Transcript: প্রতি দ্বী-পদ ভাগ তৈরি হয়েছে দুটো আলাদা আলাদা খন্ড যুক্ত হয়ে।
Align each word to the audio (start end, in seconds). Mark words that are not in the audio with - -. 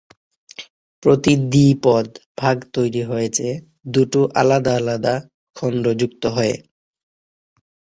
প্রতি 1.03 1.33
দ্বী-পদ 1.51 2.07
ভাগ 2.37 2.57
তৈরি 2.73 3.01
হয়েছে 3.03 3.47
দুটো 3.93 4.19
আলাদা 4.35 4.71
আলাদা 4.75 5.13
খন্ড 5.55 5.83
যুক্ত 5.99 6.23
হয়ে। 6.27 6.55